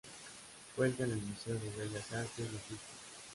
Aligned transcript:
Cuelga 0.75 1.05
en 1.05 1.11
el 1.11 1.21
Museo 1.21 1.53
de 1.53 1.69
Bellas 1.77 2.11
Artes 2.11 2.37
de 2.51 2.57
Houston. 2.69 2.79